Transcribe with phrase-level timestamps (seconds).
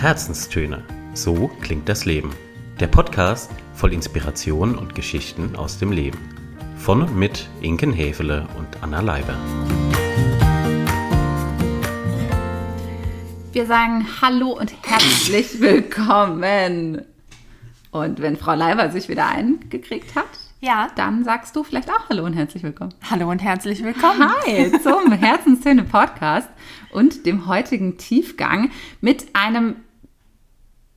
[0.00, 0.82] Herzenstöne.
[1.12, 2.30] So klingt das Leben.
[2.80, 6.16] Der Podcast voll Inspiration und Geschichten aus dem Leben.
[6.78, 9.34] Von und mit Inken Hefele und Anna Leiber.
[13.52, 17.02] Wir sagen Hallo und herzlich willkommen.
[17.90, 20.24] Und wenn Frau Leiber sich wieder eingekriegt hat,
[20.62, 20.88] Ja.
[20.96, 22.94] dann sagst du vielleicht auch Hallo und herzlich willkommen.
[23.10, 24.30] Hallo und herzlich willkommen.
[24.46, 26.48] Hi zum Herzenstöne Podcast
[26.90, 28.70] und dem heutigen Tiefgang
[29.02, 29.76] mit einem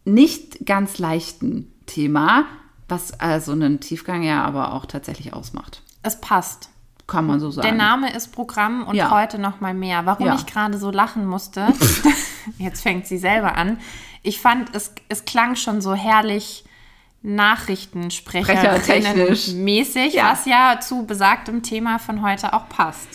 [0.05, 2.45] nicht ganz leichten Thema,
[2.88, 5.81] was also einen Tiefgang ja aber auch tatsächlich ausmacht.
[6.03, 6.70] Es passt.
[7.07, 7.67] Kann man so sagen.
[7.67, 9.11] Der Name ist Programm und Ja.
[9.11, 10.05] heute noch mal mehr.
[10.05, 10.35] Warum Ja.
[10.35, 11.67] ich gerade so lachen musste,
[12.58, 13.77] jetzt fängt sie selber an.
[14.21, 16.63] Ich fand, es, es klang schon so herrlich
[17.25, 19.47] Sprechertechnisch.
[19.53, 20.31] Nachrichtensprecherinnen-mäßig, Ja.
[20.31, 23.08] was ja zu besagtem Thema von heute auch passt.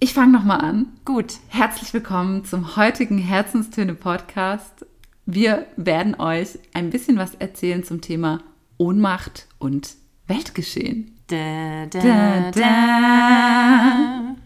[0.00, 0.86] Ich fange nochmal an.
[1.04, 1.34] Gut.
[1.48, 4.85] Herzlich willkommen zum heutigen Herzenstöne Podcast.
[5.28, 8.44] Wir werden euch ein bisschen was erzählen zum Thema
[8.78, 9.96] Ohnmacht und
[10.28, 11.18] Weltgeschehen.
[11.26, 14.36] Da, da, Da.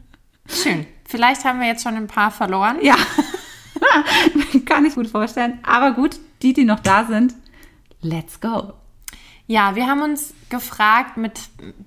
[0.49, 0.87] Schön.
[1.05, 2.79] Vielleicht haben wir jetzt schon ein paar verloren.
[2.81, 2.97] Ja,
[4.65, 5.59] kann ich gut vorstellen.
[5.65, 7.35] Aber gut, die, die noch da sind,
[8.01, 8.73] let's go.
[9.47, 11.41] Ja, wir haben uns gefragt mit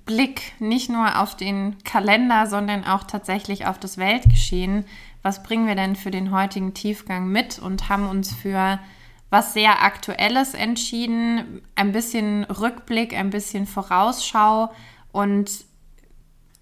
[0.05, 4.85] Blick nicht nur auf den Kalender, sondern auch tatsächlich auf das Weltgeschehen,
[5.23, 8.79] was bringen wir denn für den heutigen Tiefgang mit und haben uns für
[9.29, 14.71] was sehr Aktuelles entschieden, ein bisschen Rückblick, ein bisschen Vorausschau
[15.11, 15.49] und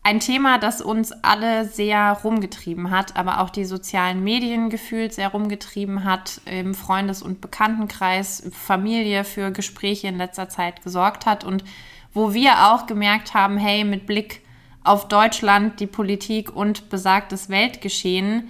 [0.04, 5.30] ein Thema, das uns alle sehr rumgetrieben hat, aber auch die sozialen Medien gefühlt sehr
[5.30, 11.64] rumgetrieben hat, im Freundes- und Bekanntenkreis, Familie für Gespräche in letzter Zeit gesorgt hat und
[12.14, 14.42] wo wir auch gemerkt haben, hey, mit Blick
[14.84, 18.50] auf Deutschland, die Politik und besagtes Weltgeschehen,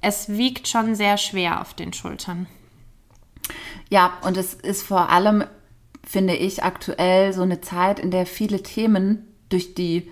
[0.00, 2.46] es wiegt schon sehr schwer auf den Schultern.
[3.90, 5.44] Ja, und es ist vor allem,
[6.06, 10.10] finde ich, aktuell so eine Zeit, in der viele Themen durch die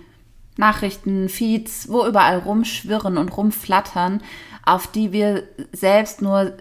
[0.57, 4.21] Nachrichten, Feeds, wo überall rumschwirren und rumflattern,
[4.65, 6.57] auf die wir selbst nur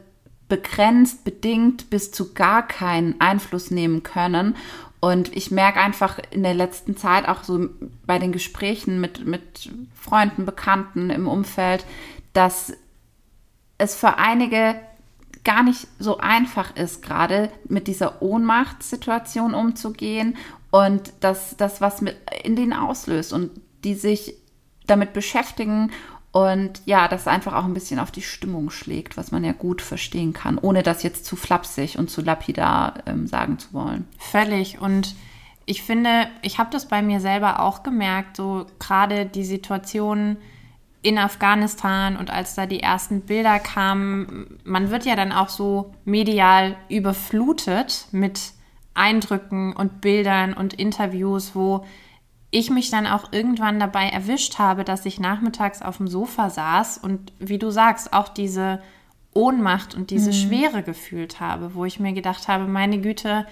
[0.49, 4.57] begrenzt, bedingt bis zu gar keinen Einfluss nehmen können.
[5.01, 7.69] Und ich merke einfach in der letzten Zeit auch so
[8.05, 11.85] bei den Gesprächen mit, mit Freunden, Bekannten im Umfeld,
[12.33, 12.73] dass
[13.79, 14.75] es für einige
[15.45, 20.37] gar nicht so einfach ist, gerade mit dieser Ohnmachtssituation umzugehen
[20.71, 23.51] und das, das was mit in denen auslöst und
[23.85, 24.35] die sich
[24.87, 25.91] damit beschäftigen
[26.39, 29.83] und ja, das einfach auch ein bisschen auf die Stimmung schlägt, was man ja gut
[29.83, 34.07] verstehen kann, ohne das jetzt zu flapsig und zu lapidar ähm, sagen zu wollen.
[34.19, 34.81] Völlig.
[34.81, 35.17] Und
[35.67, 40.37] ich finde, ich habe das bei mir selber auch gemerkt, so gerade die Situation
[41.03, 45.93] in Afghanistan und als da die ersten Bilder kamen, man wird ja dann auch so
[46.05, 48.53] medial überflutet mit
[48.95, 51.85] Eindrücken und Bildern und Interviews, wo
[52.51, 56.99] ich mich dann auch irgendwann dabei erwischt habe, dass ich nachmittags auf dem Sofa saß
[56.99, 58.81] und wie du sagst, auch diese
[59.35, 63.47] Ohnmacht und diese Schwere gefühlt habe, wo ich mir gedacht habe, meine Güte,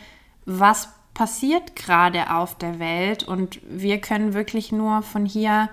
[0.47, 3.25] was passiert gerade auf der Welt?
[3.25, 5.69] Und wir können wirklich nur von hier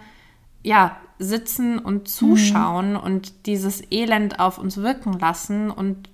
[0.62, 6.10] ja sitzen und zuschauen und dieses Elend auf uns wirken lassen und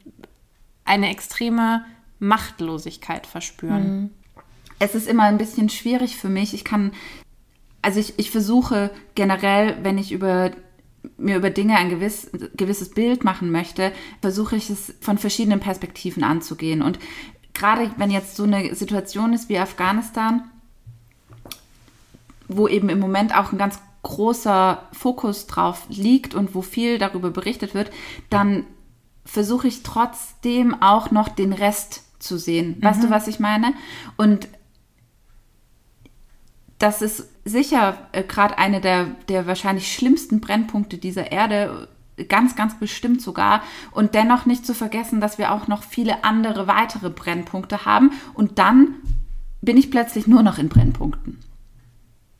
[0.85, 1.85] eine extreme
[2.19, 4.11] Machtlosigkeit verspüren.
[4.79, 6.53] Es ist immer ein bisschen schwierig für mich.
[6.53, 6.91] Ich kann,
[7.81, 10.51] also ich, ich versuche generell, wenn ich über
[11.17, 13.91] mir über Dinge ein gewiss, gewisses Bild machen möchte,
[14.21, 16.81] versuche ich es von verschiedenen Perspektiven anzugehen.
[16.81, 16.99] Und
[17.53, 20.49] gerade wenn jetzt so eine Situation ist wie Afghanistan,
[22.47, 27.31] wo eben im Moment auch ein ganz großer Fokus drauf liegt und wo viel darüber
[27.31, 27.91] berichtet wird,
[28.29, 28.65] dann
[29.25, 32.77] versuche ich trotzdem auch noch den Rest zu sehen.
[32.81, 33.73] Weißt du, was ich meine?
[34.17, 34.47] Und
[36.79, 41.89] das ist sicher äh, gerade eine der, der wahrscheinlich schlimmsten Brennpunkte dieser Erde,
[42.27, 43.61] ganz, ganz bestimmt sogar.
[43.91, 48.11] Und dennoch nicht zu vergessen, dass wir auch noch viele andere weitere Brennpunkte haben.
[48.33, 48.95] Und dann
[49.61, 51.39] bin ich plötzlich nur noch in Brennpunkten.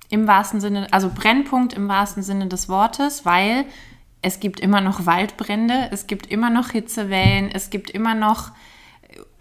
[0.09, 3.65] Im wahrsten Sinne, also Brennpunkt im wahrsten Sinne des Wortes, weil
[4.21, 8.51] es gibt immer noch Waldbrände, es gibt immer noch Hitzewellen, es gibt immer noch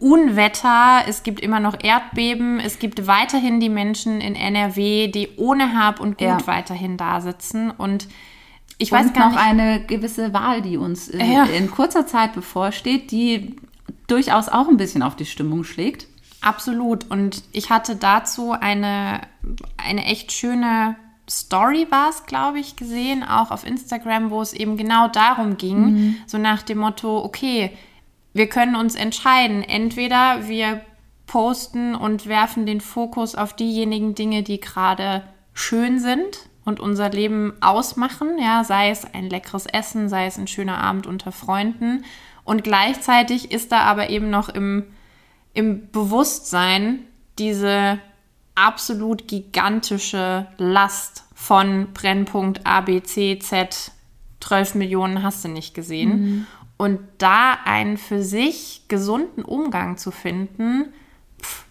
[0.01, 5.77] Unwetter, es gibt immer noch Erdbeben, es gibt weiterhin die Menschen in NRW, die ohne
[5.77, 6.47] Hab und Gut Ja.
[6.47, 7.71] weiterhin da sitzen.
[7.71, 8.09] Und
[8.79, 9.45] ich Und weiß gar noch nicht.
[9.45, 11.45] eine gewisse Wahl, die uns in, Ja.
[11.45, 13.57] in kurzer Zeit bevorsteht, die
[14.07, 16.07] durchaus auch ein bisschen auf die Stimmung schlägt.
[16.41, 17.11] Absolut.
[17.11, 19.23] Und ich hatte dazu eine,
[19.77, 20.95] eine echt schöne
[21.29, 25.79] Story war es, glaube ich, gesehen, auch auf Instagram, wo es eben genau darum ging,
[25.79, 26.17] mhm.
[26.27, 27.71] so nach dem Motto, okay,
[28.39, 30.81] wir können uns entscheiden, entweder wir
[31.27, 37.53] posten und werfen den Fokus auf diejenigen Dinge, die gerade schön sind und unser Leben
[37.61, 42.05] ausmachen, ja, sei es ein leckeres Essen, sei es ein schöner Abend unter Freunden.
[42.45, 44.85] Und gleichzeitig ist da aber eben noch im,
[45.53, 47.01] im Bewusstsein
[47.39, 47.99] diese
[48.55, 53.93] absolut gigantische Last von Brennpunkt A, B, C, Z,
[54.41, 56.11] 12 Millionen hast du nicht gesehen.
[56.11, 56.47] Mhm.
[56.79, 60.93] Und da einen für sich gesunden Umgang zu finden,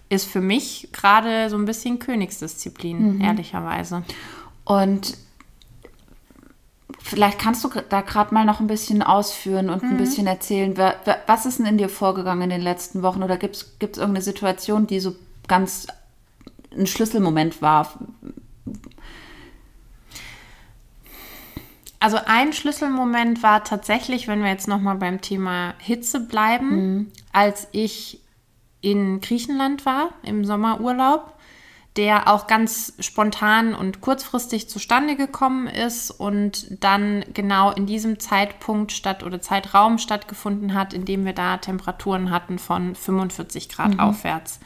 [0.10, 3.22] ist für mich gerade so ein bisschen Königsdisziplin, mhm.
[3.22, 4.04] ehrlicherweise.
[4.66, 5.18] Und
[7.00, 9.92] vielleicht kannst du da gerade mal noch ein bisschen ausführen und mhm.
[9.92, 10.78] ein bisschen erzählen,
[11.26, 13.24] was ist denn in dir vorgegangen in den letzten Wochen?
[13.24, 15.16] Oder gibt es irgendeine Situation, die so
[15.48, 15.88] ganz
[16.78, 17.94] ein Schlüsselmoment war?
[22.00, 27.12] Also ein Schlüsselmoment war tatsächlich, wenn wir jetzt noch mal beim Thema Hitze bleiben, mhm.
[27.34, 28.22] als ich
[28.82, 31.34] in Griechenland war im Sommerurlaub,
[31.96, 38.92] der auch ganz spontan und kurzfristig zustande gekommen ist und dann genau in diesem Zeitpunkt
[38.92, 44.00] statt oder Zeitraum stattgefunden hat, in dem wir da Temperaturen hatten von 45 Grad mhm.
[44.00, 44.60] aufwärts.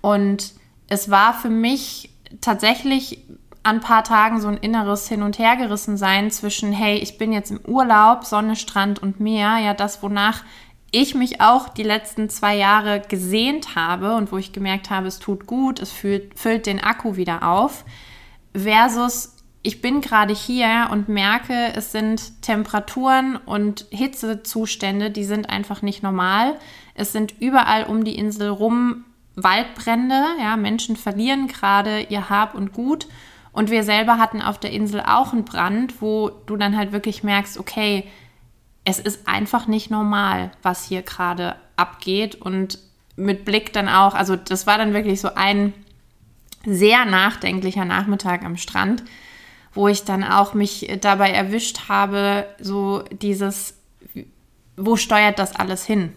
[0.00, 0.54] Und
[0.88, 3.24] es war für mich tatsächlich
[3.62, 7.32] an ein paar Tagen so ein inneres Hin- und Hergerissen sein zwischen, hey, ich bin
[7.32, 10.42] jetzt im Urlaub, Sonne, Strand und Meer, ja, das, wonach
[10.92, 15.18] ich mich auch die letzten zwei Jahre gesehnt habe und wo ich gemerkt habe, es
[15.18, 17.84] tut gut, es füllt, füllt den Akku wieder auf,
[18.54, 25.82] versus ich bin gerade hier und merke, es sind Temperaturen und Hitzezustände, die sind einfach
[25.82, 26.56] nicht normal.
[26.94, 29.04] Es sind überall um die Insel rum
[29.36, 33.06] Waldbrände, ja, Menschen verlieren gerade ihr Hab und Gut.
[33.52, 37.24] Und wir selber hatten auf der Insel auch einen Brand, wo du dann halt wirklich
[37.24, 38.04] merkst, okay,
[38.84, 42.36] es ist einfach nicht normal, was hier gerade abgeht.
[42.36, 42.78] Und
[43.16, 45.72] mit Blick dann auch, also das war dann wirklich so ein
[46.64, 49.02] sehr nachdenklicher Nachmittag am Strand,
[49.72, 53.74] wo ich dann auch mich dabei erwischt habe, so dieses,
[54.76, 56.12] wo steuert das alles hin?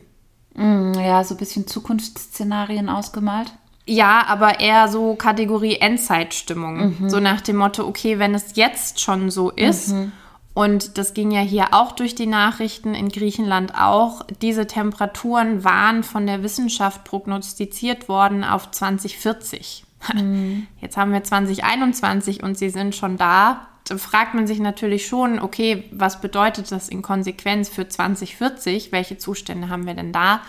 [0.56, 3.52] Mm, ja, so ein bisschen Zukunftsszenarien ausgemalt.
[3.86, 6.98] Ja, aber eher so Kategorie Endzeitstimmung.
[7.00, 7.10] Mhm.
[7.10, 10.14] So nach dem Motto, okay, wenn es jetzt schon so ist mhm.
[10.54, 14.24] Und das ging ja hier auch durch die Nachrichten, in Griechenland auch.
[14.42, 19.84] Diese Temperaturen waren von der Wissenschaft prognostiziert worden auf 2040.
[20.14, 20.68] Mhm.
[20.82, 23.68] Jetzt haben wir 2021 und sie sind schon da.
[23.88, 28.92] Da fragt man sich natürlich schon, okay, was bedeutet das in Konsequenz für 2040?
[28.92, 30.42] Welche Zustände haben wir denn da?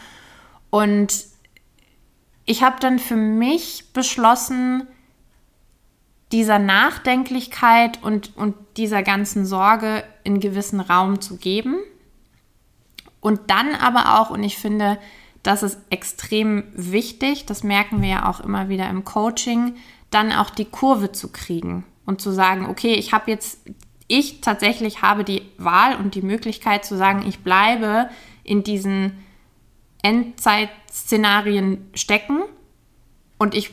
[0.69, 1.15] Und
[2.47, 4.87] ich habe dann für mich beschlossen,
[6.33, 11.77] dieser Nachdenklichkeit und, und dieser ganzen Sorge in gewissen Raum zu geben.
[13.21, 14.99] Und dann aber auch, und ich finde,
[15.45, 19.77] das ist extrem wichtig, das merken wir ja auch immer wieder im Coaching,
[20.11, 23.61] dann auch die Kurve zu kriegen und zu sagen, okay, ich habe jetzt,
[24.09, 28.09] ich tatsächlich habe die Wahl und die Möglichkeit zu sagen, ich bleibe
[28.43, 29.24] in diesen
[30.05, 32.43] Endzeitszenarien stecken
[33.39, 33.71] und ich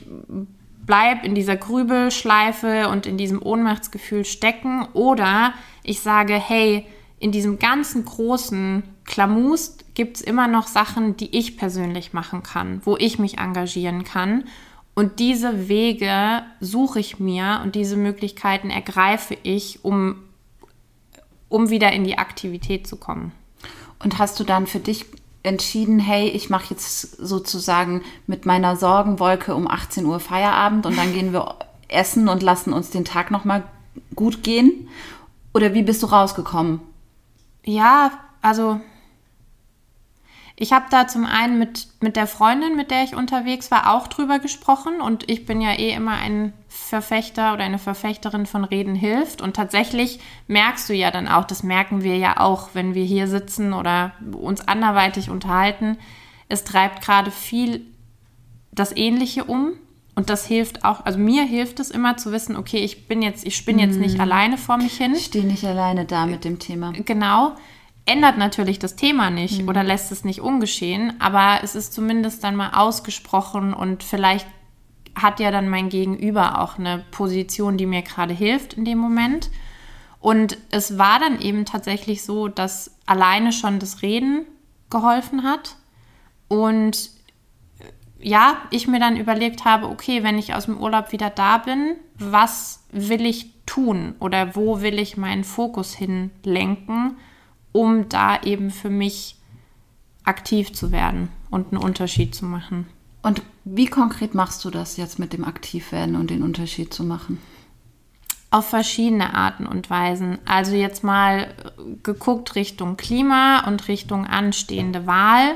[0.85, 6.85] bleib in dieser Grübelschleife und in diesem Ohnmachtsgefühl stecken oder ich sage, hey,
[7.19, 12.81] in diesem ganzen großen Klamus gibt es immer noch Sachen, die ich persönlich machen kann,
[12.83, 14.45] wo ich mich engagieren kann.
[14.95, 20.15] Und diese Wege suche ich mir und diese Möglichkeiten ergreife ich, um,
[21.49, 23.33] um wieder in die Aktivität zu kommen.
[23.99, 25.05] Und hast du dann für dich
[25.43, 31.13] entschieden, hey, ich mache jetzt sozusagen mit meiner Sorgenwolke um 18 Uhr Feierabend und dann
[31.13, 31.55] gehen wir
[31.87, 33.63] essen und lassen uns den Tag nochmal
[34.15, 34.87] gut gehen?
[35.53, 36.79] Oder wie bist du rausgekommen?
[37.65, 38.79] Ja, also
[40.55, 44.07] ich habe da zum einen mit, mit der Freundin, mit der ich unterwegs war, auch
[44.07, 45.01] drüber gesprochen.
[45.01, 49.41] Und ich bin ja eh immer ein Verfechter oder eine Verfechterin von Reden hilft.
[49.41, 53.27] Und tatsächlich merkst du ja dann auch, das merken wir ja auch, wenn wir hier
[53.27, 55.97] sitzen oder uns anderweitig unterhalten.
[56.49, 57.85] Es treibt gerade viel
[58.71, 59.73] das Ähnliche um.
[60.13, 63.47] Und das hilft auch, also mir hilft es immer zu wissen, okay, ich bin jetzt,
[63.47, 64.21] ich spinne jetzt nicht mm.
[64.21, 65.15] alleine vor mich hin.
[65.15, 66.91] Ich stehe nicht alleine da mit dem Thema.
[66.91, 67.53] Genau
[68.05, 69.69] ändert natürlich das Thema nicht mhm.
[69.69, 74.47] oder lässt es nicht ungeschehen, aber es ist zumindest dann mal ausgesprochen und vielleicht
[75.15, 79.49] hat ja dann mein Gegenüber auch eine Position, die mir gerade hilft in dem Moment.
[80.19, 84.45] Und es war dann eben tatsächlich so, dass alleine schon das Reden
[84.89, 85.75] geholfen hat
[86.47, 87.09] und
[88.19, 91.95] ja, ich mir dann überlegt habe, okay, wenn ich aus dem Urlaub wieder da bin,
[92.19, 97.17] was will ich tun oder wo will ich meinen Fokus hinlenken,
[97.71, 99.37] um da eben für mich
[100.23, 102.87] aktiv zu werden und einen Unterschied zu machen.
[103.23, 107.39] Und wie konkret machst du das jetzt mit dem Aktivwerden und den Unterschied zu machen?
[108.49, 110.39] Auf verschiedene Arten und Weisen.
[110.45, 111.53] Also jetzt mal
[112.03, 115.55] geguckt Richtung Klima und Richtung anstehende Wahl.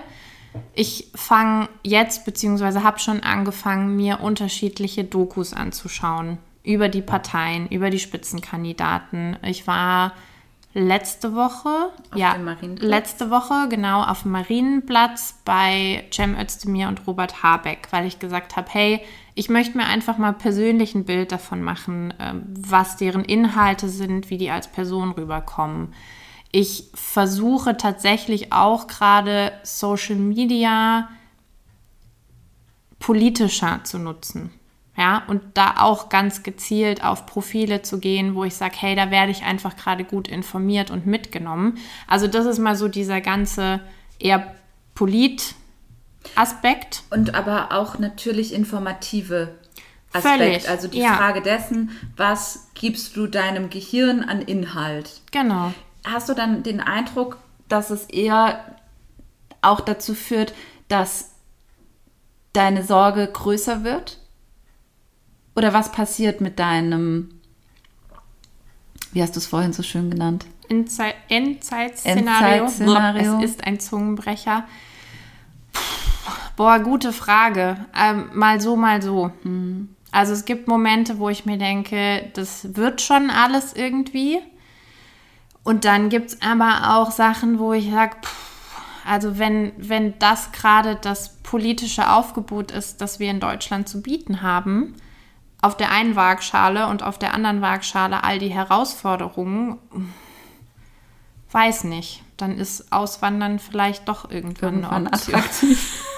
[0.74, 7.90] Ich fange jetzt beziehungsweise habe schon angefangen, mir unterschiedliche Dokus anzuschauen über die Parteien, über
[7.90, 9.38] die Spitzenkandidaten.
[9.44, 10.14] Ich war
[10.76, 12.36] letzte Woche, Auf ja,
[12.80, 18.58] letzte Woche genau auf dem Marienplatz bei Cem Özdemir und Robert Habeck, weil ich gesagt
[18.58, 19.02] habe, hey,
[19.36, 24.30] ich möchte mir einfach mal persönlich ein Bild davon machen, ähm, was deren Inhalte sind,
[24.30, 25.94] wie die als Person rüberkommen.
[26.52, 31.08] Ich versuche tatsächlich auch gerade Social Media
[33.00, 34.52] politischer zu nutzen.
[34.98, 39.12] Ja, und da auch ganz gezielt auf Profile zu gehen, wo ich sage, hey, da
[39.12, 41.78] werde ich einfach gerade gut informiert und mitgenommen.
[42.08, 43.82] Also das ist mal so dieser ganze
[44.20, 44.56] eher
[44.96, 47.04] Polit-Aspekt.
[47.10, 49.56] Und aber auch natürlich informative
[50.14, 50.38] Aspekt.
[50.38, 51.16] Völlig, Also die ja.
[51.16, 55.20] Frage dessen, was gibst du deinem Gehirn an Inhalt?
[55.32, 55.74] Genau.
[56.06, 57.38] Hast du dann den Eindruck,
[57.68, 58.64] dass es eher
[59.62, 60.54] auch dazu führt,
[60.88, 61.32] dass
[62.54, 64.20] deine Sorge größer wird?
[65.56, 67.30] Oder was passiert mit deinem,
[69.14, 70.46] wie hast du es vorhin so schön genannt?
[70.70, 72.64] Endzei- Endzeitszenario.
[72.64, 73.40] Endzeitszenario.
[73.40, 74.66] Es ist ein Zungenbrecher.
[76.58, 77.78] Boah, gute Frage.
[77.98, 79.32] Ähm, mal so, mal so.
[80.12, 84.40] Also es gibt Momente, wo ich mir denke, das wird schon alles irgendwie.
[85.64, 88.18] Und dann gibt es aber auch Sachen, wo ich sage,
[89.06, 94.42] also wenn, wenn das gerade das politische Aufgebot ist, das wir in Deutschland zu bieten
[94.42, 94.96] haben,
[95.66, 99.78] auf der einen Waagschale und auf der anderen Waagschale all die Herausforderungen,
[101.52, 102.22] weiß nicht.
[102.38, 105.36] Dann ist Auswandern vielleicht doch irgendwann Irgendwann eine Option.
[105.36, 106.04] attraktiv.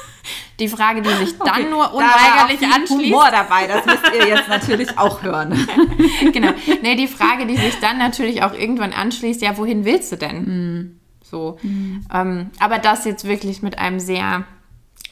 [0.60, 3.14] Die Frage, die sich dann Okay, nur da war unweigerlich auch anschließt.
[3.14, 5.68] Humor dabei, das müsst ihr jetzt natürlich auch hören.
[6.34, 6.52] genau.
[6.82, 11.00] Nee, die Frage, die sich dann natürlich auch irgendwann anschließt, ja, wohin willst du denn?
[11.22, 11.60] So.
[11.64, 14.46] Ähm, aber das jetzt wirklich mit einem sehr,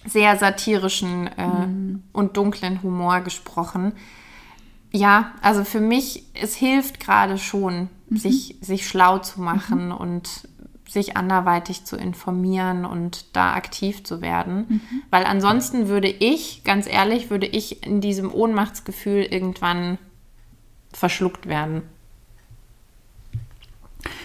[0.05, 3.93] sehr satirischen äh, und dunklen Humor gesprochen.
[4.95, 10.47] Ja, also für mich, es hilft gerade schon, sich, sich schlau zu machen und
[10.87, 14.79] sich anderweitig zu informieren und da aktiv zu werden.
[15.09, 19.97] Weil ansonsten würde ich, ganz ehrlich, würde ich in diesem Ohnmachtsgefühl irgendwann
[20.93, 21.81] verschluckt werden.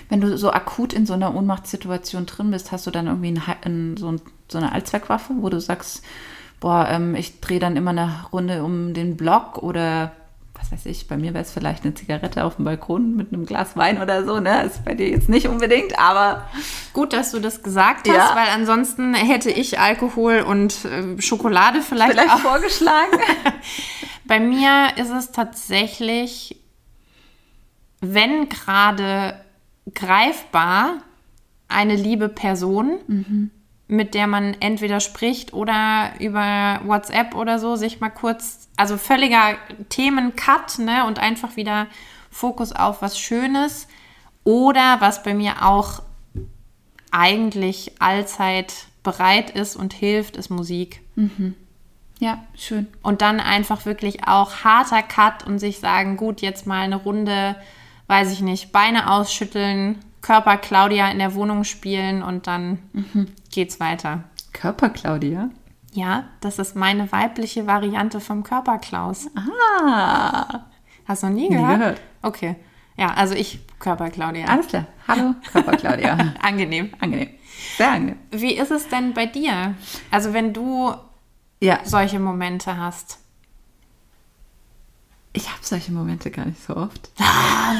[0.09, 3.47] Wenn du so akut in so einer Ohnmachtssituation drin bist, hast du dann irgendwie ein,
[3.49, 6.05] Hi- ein, so, ein, so eine Allzweckwaffe, wo du sagst,
[6.61, 10.13] boah, ähm, ich drehe dann immer eine Runde um den Block oder
[10.61, 13.47] was weiß ich, bei mir wäre es vielleicht eine Zigarette auf dem Balkon mit einem
[13.47, 14.65] Glas Wein oder so, ne?
[14.65, 16.49] Ist bei dir jetzt nicht unbedingt, aber
[16.93, 18.33] Gut, dass du das gesagt hast, Ja.
[18.37, 22.39] weil ansonsten hätte ich Alkohol und äh, Schokolade vielleicht, vielleicht auch.
[22.41, 23.19] vorgeschlagen.
[24.27, 26.57] Bei mir ist es tatsächlich,
[28.01, 29.41] wenn gerade
[29.95, 30.99] greifbar,
[31.69, 33.51] eine liebe Person,
[33.91, 39.57] mit der man entweder spricht oder über WhatsApp oder so sich mal kurz, also völliger
[39.89, 41.89] Themencut, ne, und einfach wieder
[42.31, 43.89] Fokus auf was Schönes.
[44.45, 46.03] Oder was bei mir auch
[47.11, 51.03] eigentlich allzeit bereit ist und hilft, ist Musik.
[52.21, 52.87] ja, schön.
[53.03, 57.57] Und dann einfach wirklich auch harter Cut und sich sagen, gut, jetzt mal eine Runde,
[58.07, 62.79] weiß ich nicht, Beine ausschütteln, Körper Claudia in der Wohnung spielen und dann
[63.51, 64.25] geht's weiter.
[64.53, 65.51] Körper, Claudia.
[65.93, 69.29] Ja, das ist meine weibliche Variante vom Körperklaus.
[69.37, 70.67] Ah,
[71.07, 71.79] Hast du noch nie gehört?
[71.79, 72.01] gehört.
[72.23, 72.57] Okay.
[72.97, 74.47] Ja, also ich Körper Claudia.
[74.47, 74.87] alles klar.
[75.09, 76.35] Hallo, Körper, Claudia.
[76.43, 76.91] Angenehm.
[77.01, 77.31] angenehm.
[77.79, 78.19] Sehr angenehm.
[78.31, 79.75] Wie ist es denn bei dir?
[80.11, 80.93] Also wenn du
[81.61, 83.19] Ja, solche Momente hast.
[85.41, 87.11] Ich habe solche Momente gar nicht so oft.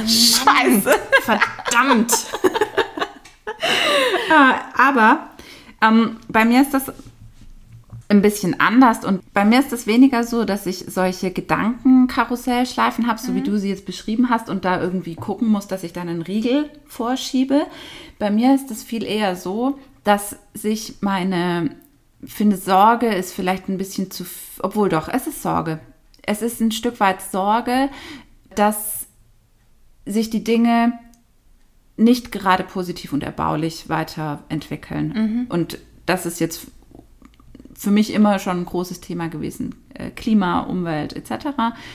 [0.07, 0.91] Scheiße.
[1.23, 2.13] Verdammt.
[4.29, 5.31] Ja, aber
[5.83, 6.93] ähm, bei mir ist das
[8.09, 13.21] ein bisschen anders und bei mir ist es weniger so, dass ich solche Gedankenkarussellschleifen habe,
[13.21, 16.09] so wie du sie jetzt beschrieben hast und da irgendwie gucken muss, dass ich dann
[16.09, 17.67] einen Riegel vorschiebe.
[18.19, 21.77] Bei mir ist es viel eher so, dass sich meine,
[22.25, 24.25] finde Sorge ist vielleicht ein bisschen zu,
[24.61, 25.79] obwohl doch, es ist Sorge.
[26.23, 27.89] Es ist ein Stück weit Sorge,
[28.55, 29.07] dass
[30.07, 30.93] sich die Dinge
[31.97, 35.47] nicht gerade positiv und erbaulich weiterentwickeln.
[35.51, 36.69] Und das ist jetzt
[37.81, 39.75] für mich immer schon ein großes Thema gewesen.
[39.95, 41.49] Äh, Klima, Umwelt etc.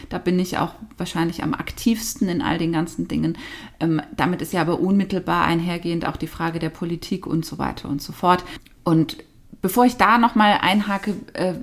[0.09, 3.37] Da bin ich auch wahrscheinlich am aktivsten in all den ganzen Dingen.
[3.79, 7.87] Ähm, damit ist ja aber unmittelbar einhergehend auch die Frage der Politik und so weiter
[7.87, 8.43] und so fort.
[8.83, 9.17] Und
[9.61, 11.53] bevor ich da nochmal einhake, äh,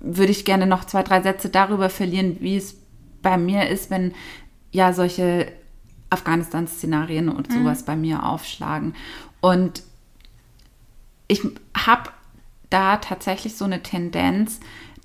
[0.00, 2.76] würde ich gerne noch zwei, drei Sätze darüber verlieren, wie es
[3.22, 4.14] bei mir ist, wenn
[4.70, 5.50] ja solche
[6.10, 7.54] Afghanistan-Szenarien und mhm.
[7.54, 7.86] sowas mhm.
[7.86, 8.94] bei mir aufschlagen.
[9.40, 9.82] Und
[11.26, 11.42] ich
[11.76, 12.10] habe
[12.70, 14.60] da tatsächlich so eine Tendenz,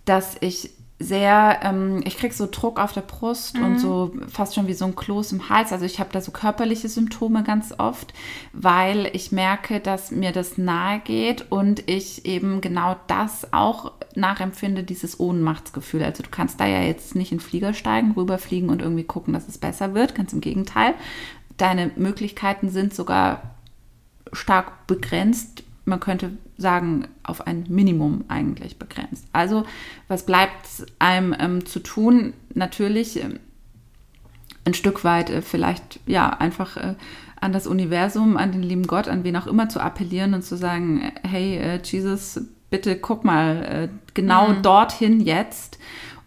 [0.06, 3.64] dass ich sehr, ähm, ich kriege so Druck auf der Brust mhm.
[3.64, 5.72] und so fast schon wie so ein Kloß im Hals.
[5.72, 8.14] Also ich habe da so körperliche Symptome ganz oft,
[8.54, 14.84] weil ich merke, dass mir das nahe geht und ich eben genau das auch nachempfinde,
[14.84, 16.04] dieses Ohnmachtsgefühl.
[16.04, 19.34] Also du kannst da ja jetzt nicht in den Flieger steigen, rüberfliegen und irgendwie gucken,
[19.34, 20.16] dass es besser wird.
[20.16, 20.94] Ganz im Gegenteil.
[21.58, 23.56] Deine Möglichkeiten sind sogar
[24.32, 25.64] stark begrenzt.
[25.86, 29.26] Man könnte sagen, auf ein Minimum eigentlich begrenzt.
[29.34, 29.66] Also,
[30.08, 32.34] was bleibt einem ähm, zu tun?
[32.54, 33.40] Natürlich äh,
[34.66, 36.96] ein Stück weit äh, vielleicht, ja, einfach äh,
[37.40, 40.56] an das Universum, an den lieben Gott, an wen auch immer zu appellieren und zu
[40.56, 42.40] sagen, hey, äh, Jesus,
[42.74, 44.64] bitte guck mal äh, genau mhm.
[44.64, 45.78] dorthin jetzt.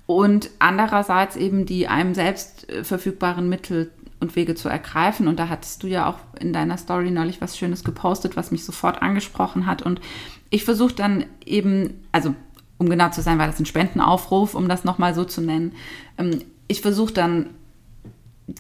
[0.07, 5.27] Und andererseits eben die einem selbst äh, verfügbaren Mittel und Wege zu ergreifen.
[5.27, 8.65] Und da hattest du ja auch in deiner Story neulich was Schönes gepostet, was mich
[8.65, 9.83] sofort angesprochen hat.
[9.83, 10.01] Und
[10.49, 12.33] ich versuche dann eben, also
[12.79, 15.73] um genau zu sein, war das ein Spendenaufruf, um das nochmal so zu nennen.
[16.17, 17.51] Ähm, ich versuche dann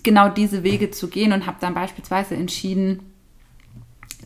[0.03, 2.99] genau diese Wege zu gehen und habe dann beispielsweise entschieden,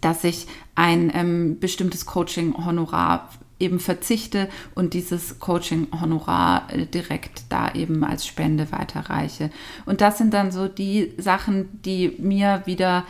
[0.01, 3.29] dass ich ein ähm, bestimmtes Coaching-Honorar
[3.61, 9.51] eben verzichte und dieses Coaching-Honorar äh, direkt da eben als Spende weiterreiche.
[9.87, 13.05] Und das sind dann so die Sachen, die mir wieder,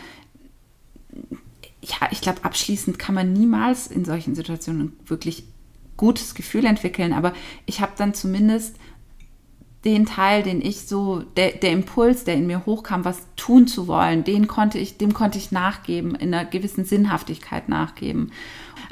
[1.83, 5.45] ja, ich glaube, abschließend kann man niemals in solchen Situationen wirklich
[5.97, 7.33] gutes Gefühl entwickeln, aber
[7.67, 8.77] ich habe dann zumindest
[9.85, 13.87] den Teil, den ich so, der, der Impuls, der in mir hochkam, was tun zu
[13.87, 18.31] wollen, den konnte ich, dem konnte ich nachgeben, in einer gewissen Sinnhaftigkeit nachgeben.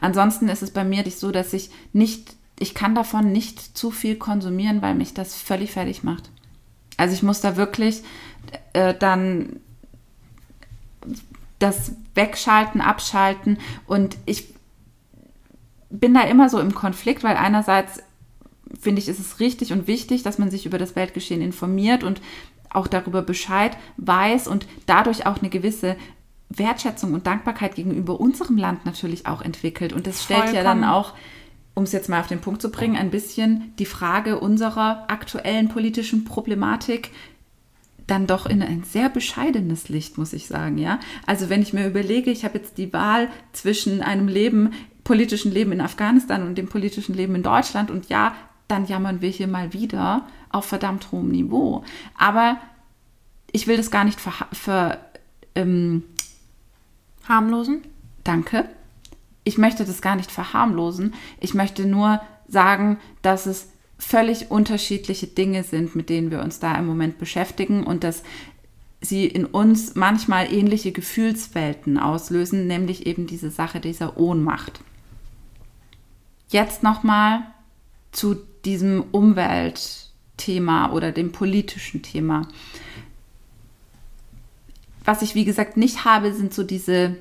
[0.01, 4.17] Ansonsten ist es bei mir so, dass ich nicht, ich kann davon nicht zu viel
[4.17, 6.31] konsumieren, weil mich das völlig fertig macht.
[6.97, 8.03] Also ich muss da wirklich
[8.73, 9.61] äh, dann
[11.59, 14.55] das wegschalten, abschalten und ich
[15.91, 18.03] bin da immer so im Konflikt, weil einerseits
[18.79, 22.21] finde ich, ist es richtig und wichtig, dass man sich über das Weltgeschehen informiert und
[22.71, 25.97] auch darüber Bescheid weiß und dadurch auch eine gewisse
[26.51, 29.93] Wertschätzung und Dankbarkeit gegenüber unserem Land natürlich auch entwickelt.
[29.93, 30.57] Und das stellt Vollkommen.
[30.57, 31.15] ja dann auch,
[31.75, 35.69] um es jetzt mal auf den Punkt zu bringen, ein bisschen die Frage unserer aktuellen
[35.69, 37.11] politischen Problematik
[38.09, 40.99] dann doch in ein sehr bescheidenes Licht, muss ich sagen, ja.
[41.27, 44.73] Also wenn ich mir überlege, ich habe jetzt die Wahl zwischen einem Leben,
[45.05, 48.35] politischen Leben in Afghanistan und dem politischen Leben in Deutschland und ja,
[48.67, 51.85] dann jammern wir hier mal wieder auf verdammt hohem Niveau.
[52.17, 52.59] Aber
[53.53, 54.99] ich will das gar nicht ver, ver
[55.55, 56.03] ähm,
[57.29, 57.83] Harmlosen?
[58.25, 58.69] Danke.
[59.45, 61.15] Ich möchte das gar nicht verharmlosen.
[61.41, 66.75] Ich möchte nur sagen, dass es völlig unterschiedliche Dinge sind, mit denen wir uns da
[66.77, 68.23] im Moment beschäftigen und dass
[69.01, 74.81] sie in uns manchmal ähnliche Gefühlswelten auslösen, nämlich eben diese Sache dieser Ohnmacht.
[76.49, 77.43] Jetzt nochmal
[78.13, 82.49] zu diesem Umweltthema oder dem politischen Thema
[85.09, 87.17] was ich wie gesagt nicht habe, sind so diese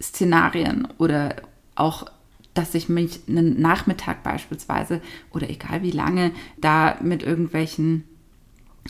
[0.00, 1.36] Szenarien oder
[1.74, 2.06] auch,
[2.54, 8.04] dass ich mich einen Nachmittag beispielsweise oder egal wie lange da mit irgendwelchen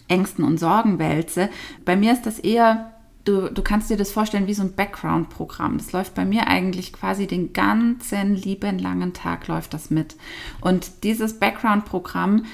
[0.07, 1.51] Ängsten und Sorgen wälze.
[1.85, 2.93] Bei mir ist das eher,
[3.25, 5.79] du, du kannst dir das vorstellen wie so ein Background-Programm.
[5.79, 10.15] Das läuft bei mir eigentlich quasi den ganzen lieben langen Tag läuft das mit.
[10.61, 12.45] Und dieses Background-Programm,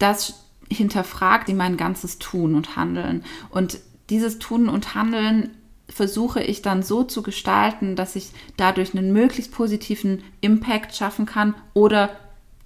[0.00, 3.22] das hinterfragt mein ganzes Tun und Handeln.
[3.50, 3.78] Und
[4.10, 5.50] dieses Tun und Handeln
[5.88, 11.54] versuche ich dann so zu gestalten, dass ich dadurch einen möglichst positiven Impact schaffen kann
[11.74, 12.10] oder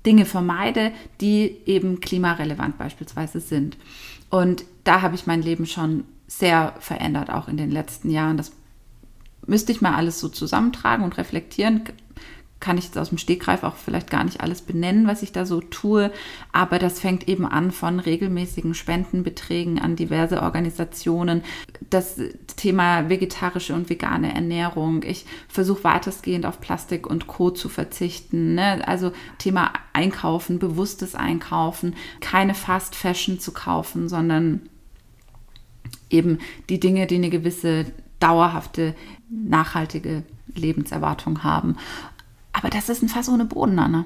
[0.04, 3.76] Dinge vermeide, die eben klimarelevant beispielsweise sind.
[4.30, 8.36] Und da habe ich mein Leben schon sehr verändert, auch in den letzten Jahren.
[8.36, 8.52] Das
[9.46, 11.84] müsste ich mal alles so zusammentragen und reflektieren
[12.62, 15.44] kann ich jetzt aus dem Stegreif auch vielleicht gar nicht alles benennen, was ich da
[15.44, 16.10] so tue,
[16.52, 21.42] aber das fängt eben an von regelmäßigen Spendenbeträgen an diverse Organisationen.
[21.90, 22.16] Das
[22.56, 25.02] Thema vegetarische und vegane Ernährung.
[25.02, 27.50] Ich versuche weitestgehend auf Plastik und Co.
[27.50, 28.54] zu verzichten.
[28.54, 28.86] Ne?
[28.86, 34.60] Also Thema Einkaufen, bewusstes Einkaufen, keine Fast Fashion zu kaufen, sondern
[36.10, 37.86] eben die Dinge, die eine gewisse
[38.20, 38.94] dauerhafte,
[39.28, 40.22] nachhaltige
[40.54, 41.76] Lebenserwartung haben.
[42.52, 44.04] Aber das ist ein Fass ohne Boden, Anna.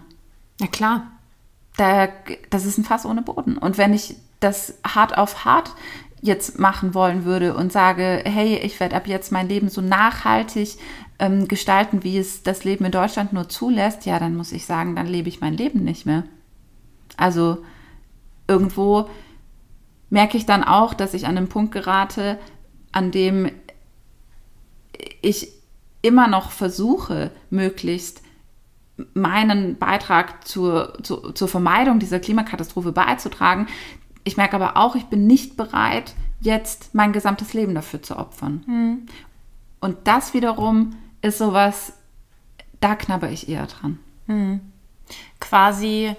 [0.61, 1.13] Ja, klar.
[1.77, 2.09] Da,
[2.51, 3.59] das ist ein Fass ohne Boden.
[3.59, 5.73] Und wenn ich das hart auf hart
[6.23, 10.77] jetzt machen wollen würde und sage, hey, ich werde ab jetzt mein Leben so nachhaltig
[11.19, 14.97] ähm, gestalten, wie es das Leben in Deutschland nur zulässt, ja, dann muss ich sagen,
[14.97, 16.25] dann lebe ich mein Leben nicht mehr.
[17.17, 17.59] Also
[18.49, 19.09] irgendwo
[20.11, 22.39] merke ich dann auch, dass ich an einen Punkt gerate,
[22.93, 23.51] an dem
[25.21, 25.53] ich
[26.03, 28.23] immer noch versuche, möglichst
[29.15, 33.67] meinen Beitrag zur, zur, zur Vermeidung dieser Klimakatastrophe beizutragen.
[34.25, 38.65] Ich merke aber auch, ich bin nicht bereit, jetzt mein gesamtes Leben dafür zu opfern.
[38.67, 39.07] Mhm.
[39.81, 41.93] Und das wiederum ist sowas,
[42.81, 43.99] da knabber ich eher dran.
[44.27, 44.61] Mhm.
[45.41, 46.15] Quasi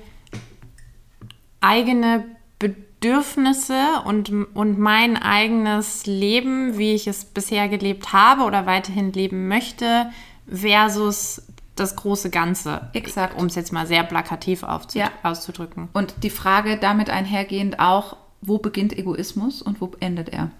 [1.61, 2.25] eigene
[2.59, 9.47] Bedürfnisse und, und mein eigenes Leben, wie ich es bisher gelebt habe oder weiterhin leben
[9.47, 10.11] möchte,
[10.49, 11.46] versus
[11.79, 12.89] das große Ganze.
[12.93, 13.37] Exakt.
[13.37, 14.63] Um es jetzt mal sehr plakativ
[14.93, 15.11] ja.
[15.23, 15.89] auszudrücken.
[15.93, 20.51] Und die Frage damit einhergehend auch, wo beginnt Egoismus und wo endet er?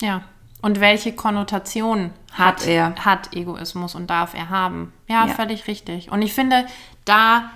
[0.00, 0.22] Ja.
[0.62, 2.94] Und welche Konnotation hat, hat er?
[2.96, 4.92] Hat Egoismus und darf er haben?
[5.08, 6.10] Ja, ja, völlig richtig.
[6.10, 6.66] Und ich finde,
[7.04, 7.50] da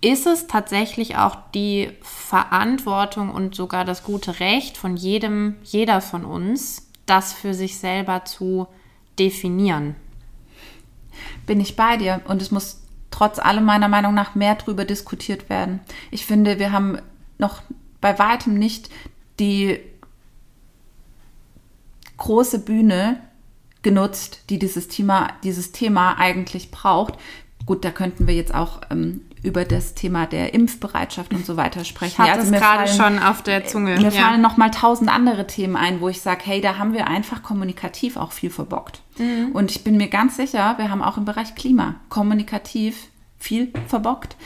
[0.00, 6.24] ist es tatsächlich auch die Verantwortung und sogar das gute Recht von jedem, jeder von
[6.24, 8.68] uns, das für sich selber zu
[9.18, 9.96] definieren.
[11.46, 15.48] Bin ich bei dir und es muss trotz allem meiner Meinung nach mehr darüber diskutiert
[15.48, 15.80] werden.
[16.10, 16.98] Ich finde, wir haben
[17.38, 17.62] noch
[18.00, 18.90] bei weitem nicht
[19.38, 19.80] die
[22.16, 23.20] große Bühne
[23.82, 27.14] genutzt, die dieses Thema, dieses Thema eigentlich braucht.
[27.66, 31.84] Gut, da könnten wir jetzt auch ähm, über das Thema der Impfbereitschaft und so weiter
[31.84, 32.18] sprechen.
[32.18, 33.96] Hat ja, also gerade schon auf der Zunge.
[33.96, 34.10] Mir ja.
[34.10, 37.44] fallen noch mal tausend andere Themen ein, wo ich sage, hey, da haben wir einfach
[37.44, 39.00] kommunikativ auch viel verbockt.
[39.18, 39.52] Mhm.
[39.52, 43.06] Und ich bin mir ganz sicher, wir haben auch im Bereich Klima kommunikativ
[43.38, 44.36] viel verbockt.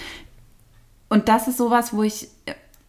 [1.08, 2.28] Und das ist sowas, wo ich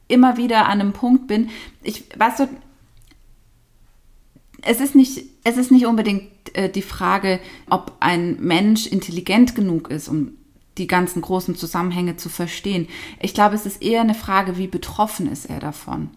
[0.10, 1.50] immer wieder an einem Punkt bin.
[1.82, 2.50] Ich, weißt du,
[4.64, 9.90] es ist nicht, es ist nicht unbedingt äh, die Frage, ob ein Mensch intelligent genug
[9.90, 10.34] ist, um
[10.78, 12.88] die ganzen großen Zusammenhänge zu verstehen.
[13.20, 16.10] Ich glaube, es ist eher eine Frage, wie betroffen ist er davon?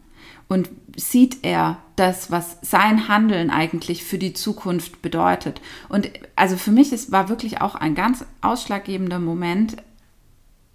[0.47, 5.61] Und sieht er das, was sein Handeln eigentlich für die Zukunft bedeutet?
[5.89, 9.77] Und also für mich ist, war wirklich auch ein ganz ausschlaggebender Moment,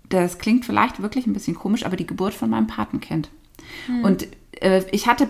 [0.10, 3.30] das klingt vielleicht wirklich ein bisschen komisch, aber die Geburt von meinem Patenkind.
[3.86, 4.04] Hm.
[4.04, 4.28] Und
[4.60, 5.30] äh, ich hatte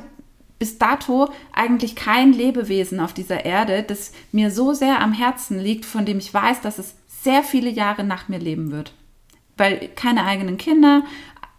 [0.58, 5.86] bis dato eigentlich kein Lebewesen auf dieser Erde, das mir so sehr am Herzen liegt,
[5.86, 8.94] von dem ich weiß, dass es sehr viele Jahre nach mir leben wird.
[9.58, 11.04] Weil keine eigenen Kinder,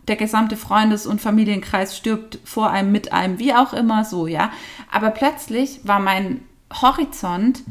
[0.09, 4.51] der gesamte Freundes- und Familienkreis stirbt vor einem, mit einem, wie auch immer so, ja.
[4.91, 6.41] Aber plötzlich war mein
[6.83, 7.63] Horizont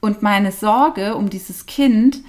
[0.00, 2.22] und meine Sorge um dieses Kind,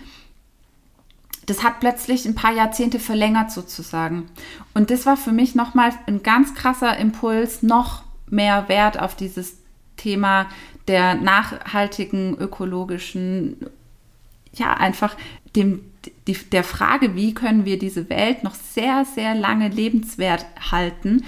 [1.46, 4.30] das hat plötzlich ein paar Jahrzehnte verlängert sozusagen.
[4.74, 9.58] Und das war für mich nochmal ein ganz krasser Impuls, noch mehr Wert auf dieses
[9.96, 10.48] Thema
[10.88, 13.58] der nachhaltigen, ökologischen
[14.60, 15.16] ja, einfach
[15.56, 15.82] dem,
[16.28, 21.24] die, der Frage, wie können wir diese Welt noch sehr, sehr lange lebenswert halten,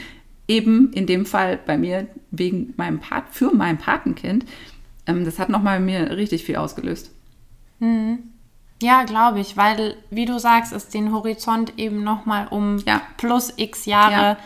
[0.48, 4.46] eben in dem Fall bei mir wegen meinem Pat für mein Patenkind,
[5.08, 7.12] ähm, das hat nochmal mir richtig viel ausgelöst.
[7.80, 8.20] Mhm.
[8.82, 13.02] Ja, glaube ich, weil, wie du sagst, es den Horizont eben nochmal um ja.
[13.18, 14.38] plus x Jahre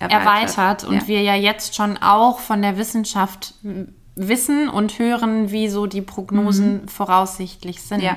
[0.00, 0.06] ja.
[0.08, 0.58] erweitert.
[0.58, 0.84] erweitert.
[0.84, 1.08] und ja.
[1.08, 3.54] wir ja jetzt schon auch von der Wissenschaft
[4.18, 6.88] wissen und hören, wie so die Prognosen mhm.
[6.88, 8.02] voraussichtlich sind.
[8.02, 8.14] Ja.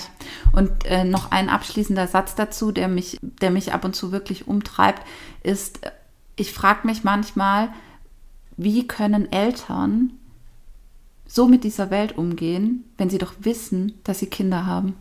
[0.51, 4.47] Und äh, noch ein abschließender Satz dazu, der mich, der mich ab und zu wirklich
[4.47, 5.03] umtreibt,
[5.43, 5.79] ist,
[6.35, 7.69] ich frage mich manchmal,
[8.57, 10.11] wie können Eltern
[11.27, 14.95] so mit dieser Welt umgehen, wenn sie doch wissen, dass sie Kinder haben?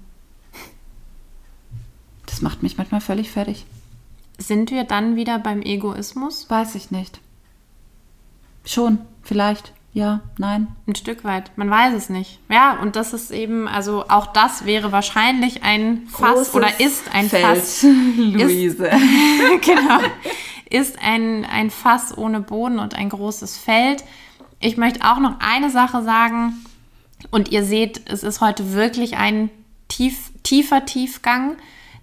[2.26, 3.66] Das macht mich manchmal völlig fertig.
[4.38, 6.48] Sind wir dann wieder beim Egoismus?
[6.48, 7.20] Weiß ich nicht.
[8.64, 9.72] Schon, vielleicht.
[9.92, 10.68] Ja, nein.
[10.86, 11.50] Ein Stück weit.
[11.56, 12.38] Man weiß es nicht.
[12.48, 17.12] Ja, und das ist eben, also auch das wäre wahrscheinlich ein Fass Großes oder ist
[17.12, 17.82] ein Feld, Fass.
[18.16, 18.86] Luise.
[18.86, 18.98] Ist,
[19.62, 19.98] genau.
[20.70, 24.04] Ist ein, ein Fass ohne Boden und ein großes Feld.
[24.60, 26.64] Ich möchte auch noch eine Sache sagen.
[27.32, 29.50] Und ihr seht, es ist heute wirklich ein
[29.88, 31.56] tief, tiefer Tiefgang,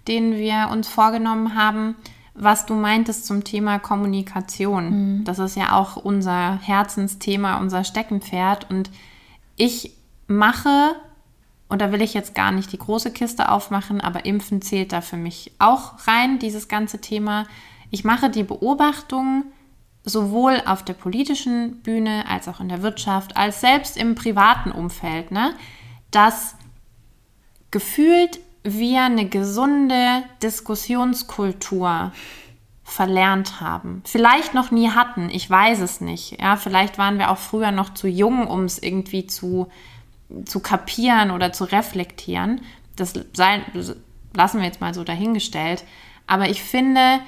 [0.06, 1.96] den wir uns vorgenommen haben
[2.38, 5.18] was du meintest zum Thema Kommunikation.
[5.18, 5.24] Mhm.
[5.24, 8.70] Das ist ja auch unser Herzensthema, unser Steckenpferd.
[8.70, 8.90] Und
[9.56, 9.92] ich
[10.26, 10.94] mache,
[11.68, 15.00] und da will ich jetzt gar nicht die große Kiste aufmachen, aber Impfen zählt da
[15.00, 17.46] für mich auch rein, dieses ganze Thema.
[17.90, 19.44] Ich mache die Beobachtung,
[20.04, 25.30] sowohl auf der politischen Bühne als auch in der Wirtschaft, als selbst im privaten Umfeld,
[25.30, 25.54] ne,
[26.10, 26.54] dass
[27.70, 32.12] gefühlt wir eine gesunde Diskussionskultur
[32.84, 34.02] verlernt haben.
[34.04, 36.40] Vielleicht noch nie hatten, ich weiß es nicht.
[36.40, 39.68] Ja, vielleicht waren wir auch früher noch zu jung, um es irgendwie zu,
[40.46, 42.62] zu kapieren oder zu reflektieren.
[42.96, 43.62] Das sei,
[44.34, 45.84] lassen wir jetzt mal so dahingestellt.
[46.26, 47.20] Aber ich finde,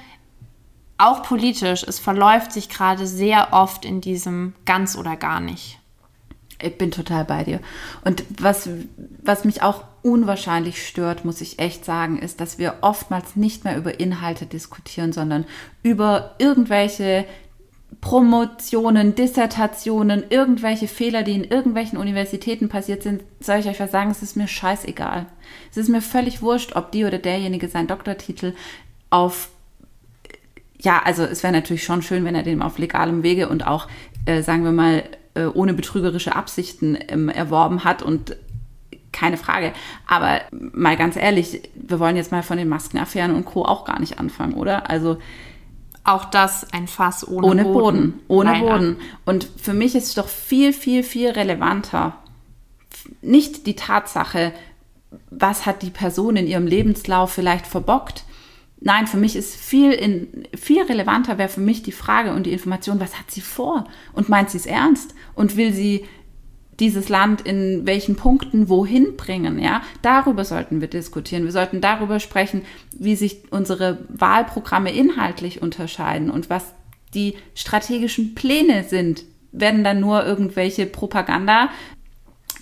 [1.01, 5.80] auch politisch, es verläuft sich gerade sehr oft in diesem ganz oder gar nicht.
[6.63, 7.61] Ich bin total bei dir.
[8.05, 8.69] Und was,
[9.23, 13.77] was mich auch unwahrscheinlich stört, muss ich echt sagen, ist, dass wir oftmals nicht mehr
[13.77, 15.45] über Inhalte diskutieren, sondern
[15.83, 17.27] über irgendwelche
[18.01, 24.11] Promotionen, Dissertationen, irgendwelche Fehler, die in irgendwelchen Universitäten passiert sind, soll ich euch was sagen,
[24.11, 25.27] es ist mir scheißegal.
[25.71, 28.55] Es ist mir völlig wurscht, ob die oder derjenige seinen Doktortitel
[29.11, 29.51] auf,
[30.79, 33.87] ja, also es wäre natürlich schon schön, wenn er den auf legalem Wege und auch,
[34.25, 35.03] äh, sagen wir mal,
[35.35, 38.37] äh, ohne betrügerische Absichten ähm, erworben hat und
[39.13, 39.73] keine Frage.
[40.07, 43.65] Aber mal ganz ehrlich, wir wollen jetzt mal von den Maskenaffären und Co.
[43.65, 44.89] auch gar nicht anfangen, oder?
[44.89, 45.19] Also
[46.05, 47.75] auch das ein Fass ohne, ohne Boden.
[47.75, 48.21] Boden.
[48.29, 48.67] Ohne Leider.
[48.67, 48.97] Boden.
[49.27, 52.15] Und für mich ist es doch viel, viel, viel relevanter.
[53.23, 54.53] Nicht die Tatsache,
[55.31, 58.25] was hat die Person in ihrem Lebenslauf vielleicht verbockt.
[58.81, 62.53] Nein, für mich ist viel, in, viel relevanter wäre für mich die Frage und die
[62.53, 63.85] Information, was hat sie vor?
[64.15, 65.15] Und meint sie es ernst?
[65.35, 66.07] Und will sie
[66.81, 69.59] dieses Land in welchen Punkten wohin bringen.
[69.59, 71.45] Ja, darüber sollten wir diskutieren.
[71.45, 72.63] Wir sollten darüber sprechen,
[72.99, 76.73] wie sich unsere Wahlprogramme inhaltlich unterscheiden und was
[77.15, 79.25] die strategischen Pläne sind.
[79.53, 81.69] Werden dann nur irgendwelche Propaganda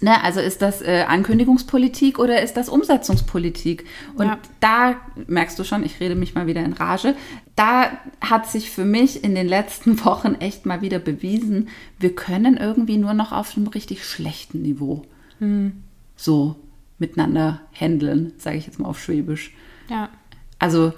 [0.00, 3.84] Ne, also ist das äh, Ankündigungspolitik oder ist das Umsetzungspolitik?
[4.14, 4.38] Und ja.
[4.60, 7.16] da merkst du schon, ich rede mich mal wieder in Rage.
[7.56, 12.56] Da hat sich für mich in den letzten Wochen echt mal wieder bewiesen, wir können
[12.56, 15.02] irgendwie nur noch auf einem richtig schlechten Niveau
[15.38, 15.82] hm.
[16.16, 16.56] so
[16.98, 19.52] miteinander handeln, sage ich jetzt mal auf Schwäbisch.
[19.88, 20.10] Ja.
[20.58, 20.92] Also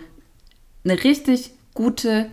[0.85, 2.27] eine richtig gute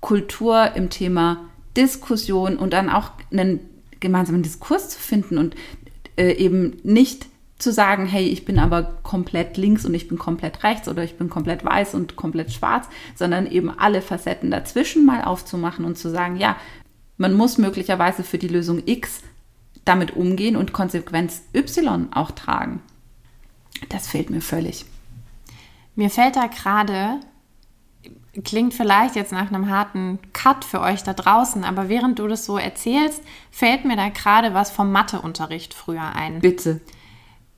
[0.00, 3.60] Kultur im Thema Diskussion und dann auch einen
[4.00, 5.54] gemeinsamen Diskurs zu finden und
[6.16, 7.26] äh, eben nicht
[7.58, 11.16] zu sagen, hey, ich bin aber komplett links und ich bin komplett rechts oder ich
[11.16, 16.08] bin komplett weiß und komplett schwarz, sondern eben alle Facetten dazwischen mal aufzumachen und zu
[16.08, 16.56] sagen, ja,
[17.16, 19.22] man muss möglicherweise für die Lösung X
[19.84, 22.80] damit umgehen und Konsequenz Y auch tragen.
[23.88, 24.84] Das fehlt mir völlig.
[25.96, 27.20] Mir fällt da gerade
[28.44, 32.44] klingt vielleicht jetzt nach einem harten Cut für euch da draußen, aber während du das
[32.44, 36.40] so erzählst, fällt mir da gerade was vom Matheunterricht früher ein.
[36.40, 36.80] Bitte.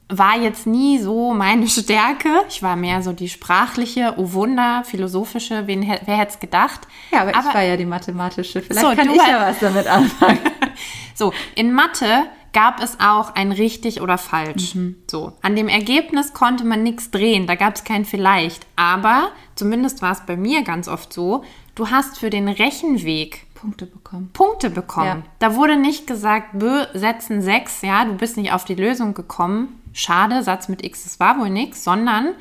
[0.08, 2.28] War jetzt nie so meine Stärke.
[2.48, 6.80] Ich war mehr so die sprachliche, oh Wunder, philosophische, wen, wer hätte es gedacht.
[7.12, 8.62] Ja, aber, aber, ich war ja die mathematische.
[8.62, 10.40] Vielleicht so, kann ich ja was damit anfangen.
[11.14, 14.74] so, in Mathe gab es auch ein richtig oder falsch.
[14.74, 14.96] Mhm.
[15.08, 18.66] So, an dem Ergebnis konnte man nichts drehen, da gab es kein vielleicht.
[18.76, 23.86] Aber, zumindest war es bei mir ganz oft so, du hast für den Rechenweg Punkte
[23.86, 24.30] bekommen.
[24.32, 25.06] Punkte bekommen.
[25.06, 25.22] Ja.
[25.38, 29.80] Da wurde nicht gesagt, bö, setzen sechs, ja, du bist nicht auf die Lösung gekommen.
[29.92, 32.34] Schade, Satz mit X, das war wohl nichts, sondern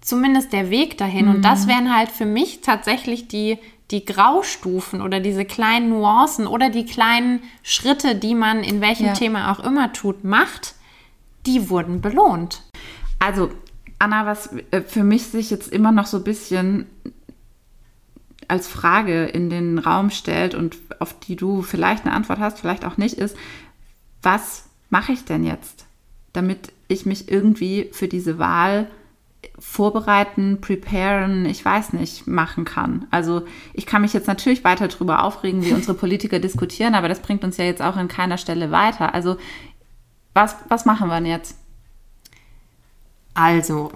[0.00, 1.26] zumindest der Weg dahin.
[1.26, 1.34] Mhm.
[1.36, 1.70] Und das mhm.
[1.70, 3.58] wären halt für mich tatsächlich die,
[3.90, 9.12] die Graustufen oder diese kleinen Nuancen oder die kleinen Schritte, die man in welchem ja.
[9.14, 10.74] Thema auch immer tut, macht,
[11.46, 12.62] die wurden belohnt.
[13.18, 13.50] Also,
[13.98, 16.86] Anna, was äh, für mich sich jetzt immer noch so ein bisschen
[18.46, 22.84] als Frage in den Raum stellt und auf die du vielleicht eine Antwort hast, vielleicht
[22.84, 23.36] auch nicht, ist,
[24.22, 25.86] was mache ich denn jetzt,
[26.32, 28.90] damit ich mich irgendwie für diese Wahl
[29.58, 33.06] vorbereiten, preparen, ich weiß nicht, machen kann.
[33.10, 37.20] Also ich kann mich jetzt natürlich weiter darüber aufregen, wie unsere Politiker diskutieren, aber das
[37.20, 39.14] bringt uns ja jetzt auch an keiner Stelle weiter.
[39.14, 39.36] Also
[40.34, 41.56] was, was machen wir denn jetzt?
[43.34, 43.92] Also,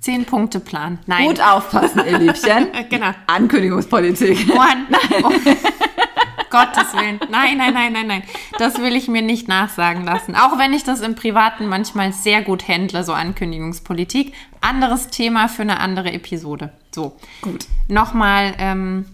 [0.00, 0.98] zehn Punkte Plan.
[1.06, 1.28] Nein.
[1.28, 2.68] Gut aufpassen, ihr Liebchen.
[2.90, 3.12] genau.
[3.26, 4.48] Ankündigungspolitik.
[4.50, 4.86] One.
[5.22, 5.30] Oh.
[6.50, 7.20] Gottes Willen.
[7.30, 8.22] Nein, nein, nein, nein, nein.
[8.58, 10.34] Das will ich mir nicht nachsagen lassen.
[10.34, 14.32] Auch wenn ich das im Privaten manchmal sehr gut händle, so Ankündigungspolitik.
[14.60, 16.72] Anderes Thema für eine andere Episode.
[16.94, 17.16] So.
[17.42, 17.66] Gut.
[17.88, 19.06] Nochmal, ähm,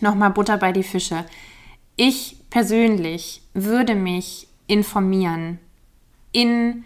[0.00, 1.24] nochmal Butter bei die Fische.
[1.96, 5.58] Ich persönlich würde mich informieren
[6.32, 6.84] in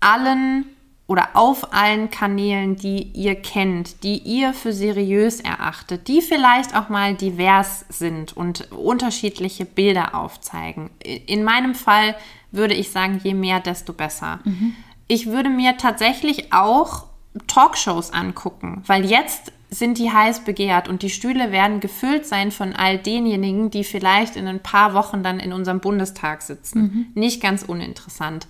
[0.00, 0.64] allen
[1.08, 6.90] oder auf allen Kanälen, die ihr kennt, die ihr für seriös erachtet, die vielleicht auch
[6.90, 10.90] mal divers sind und unterschiedliche Bilder aufzeigen.
[11.26, 12.14] In meinem Fall
[12.52, 14.40] würde ich sagen, je mehr, desto besser.
[14.44, 14.74] Mhm.
[15.08, 17.06] Ich würde mir tatsächlich auch
[17.46, 22.74] Talkshows angucken, weil jetzt sind die heiß begehrt und die Stühle werden gefüllt sein von
[22.74, 26.80] all denjenigen, die vielleicht in ein paar Wochen dann in unserem Bundestag sitzen.
[26.80, 27.06] Mhm.
[27.14, 28.46] Nicht ganz uninteressant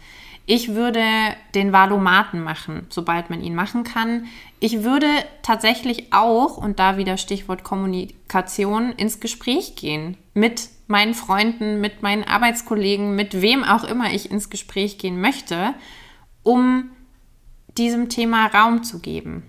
[0.50, 1.04] Ich würde
[1.54, 4.28] den Valomaten machen, sobald man ihn machen kann.
[4.60, 5.06] Ich würde
[5.42, 12.24] tatsächlich auch, und da wieder Stichwort Kommunikation, ins Gespräch gehen mit meinen Freunden, mit meinen
[12.24, 15.74] Arbeitskollegen, mit wem auch immer ich ins Gespräch gehen möchte,
[16.42, 16.92] um
[17.76, 19.42] diesem Thema Raum zu geben.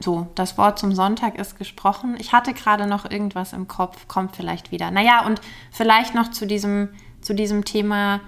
[0.00, 2.16] So, das Wort zum Sonntag ist gesprochen.
[2.18, 4.90] Ich hatte gerade noch irgendwas im Kopf, kommt vielleicht wieder.
[4.90, 6.88] Naja, und vielleicht noch zu diesem,
[7.20, 8.22] zu diesem Thema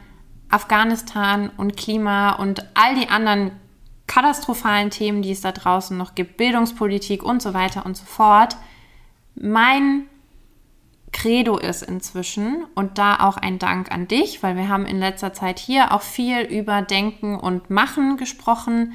[0.50, 3.52] Afghanistan und Klima und all die anderen
[4.06, 8.56] katastrophalen Themen, die es da draußen noch gibt, Bildungspolitik und so weiter und so fort.
[9.36, 10.06] Mein
[11.12, 15.32] Credo ist inzwischen und da auch ein Dank an dich, weil wir haben in letzter
[15.32, 18.94] Zeit hier auch viel über Denken und Machen gesprochen.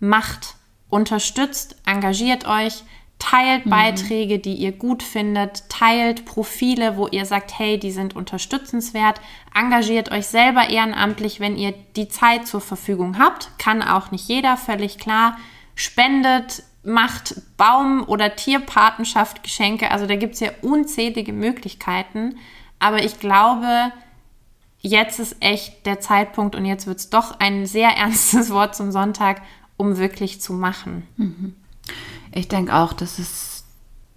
[0.00, 0.56] Macht
[0.88, 2.84] unterstützt, engagiert euch,
[3.18, 3.70] teilt mhm.
[3.70, 9.20] Beiträge, die ihr gut findet, teilt Profile, wo ihr sagt, hey, die sind unterstützenswert,
[9.54, 14.56] engagiert euch selber ehrenamtlich, wenn ihr die Zeit zur Verfügung habt, kann auch nicht jeder,
[14.56, 15.36] völlig klar,
[15.74, 22.36] spendet, macht Baum- oder Tierpatenschaft Geschenke, also da gibt es ja unzählige Möglichkeiten,
[22.78, 23.92] aber ich glaube,
[24.80, 28.92] jetzt ist echt der Zeitpunkt und jetzt wird es doch ein sehr ernstes Wort zum
[28.92, 29.42] Sonntag,
[29.76, 31.06] um wirklich zu machen.
[31.16, 31.54] Mhm.
[32.32, 33.64] Ich denke auch, das ist,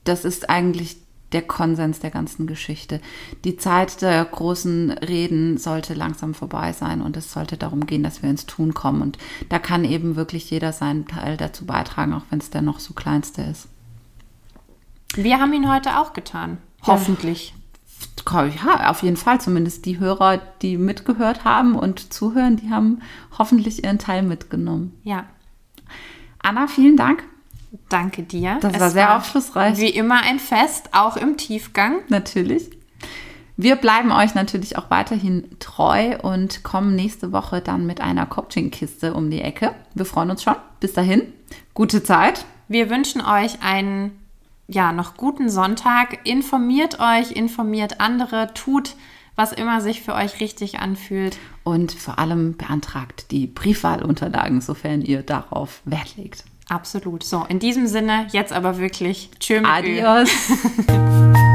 [0.03, 0.97] das ist eigentlich
[1.31, 2.99] der Konsens der ganzen Geschichte.
[3.45, 8.21] Die Zeit der großen Reden sollte langsam vorbei sein und es sollte darum gehen, dass
[8.21, 9.01] wir ins Tun kommen.
[9.01, 9.17] Und
[9.49, 12.93] da kann eben wirklich jeder seinen Teil dazu beitragen, auch wenn es der noch so
[12.93, 13.67] kleinste ist.
[15.15, 16.57] Wir haben ihn heute auch getan.
[16.83, 17.53] Hoffentlich.
[18.29, 19.41] Ja, auf jeden Fall.
[19.41, 23.01] Zumindest die Hörer, die mitgehört haben und zuhören, die haben
[23.37, 24.93] hoffentlich ihren Teil mitgenommen.
[25.03, 25.25] Ja,
[26.39, 27.23] Anna, vielen Dank.
[27.89, 28.57] Danke dir.
[28.61, 29.77] Das es war sehr war aufschlussreich.
[29.77, 31.99] Wie immer ein Fest, auch im Tiefgang.
[32.09, 32.69] Natürlich.
[33.57, 39.13] Wir bleiben euch natürlich auch weiterhin treu und kommen nächste Woche dann mit einer Coaching-Kiste
[39.13, 39.73] um die Ecke.
[39.93, 40.55] Wir freuen uns schon.
[40.79, 41.21] Bis dahin,
[41.73, 42.45] gute Zeit.
[42.67, 44.17] Wir wünschen euch einen
[44.67, 46.25] ja, noch guten Sonntag.
[46.25, 48.95] Informiert euch, informiert andere, tut
[49.35, 51.37] was immer sich für euch richtig anfühlt.
[51.63, 56.43] Und vor allem beantragt die Briefwahlunterlagen, sofern ihr darauf Wert legt.
[56.71, 57.23] Absolut.
[57.23, 59.29] So, in diesem Sinne, jetzt aber wirklich.
[59.39, 59.61] Tschüss.
[59.65, 60.29] Adios.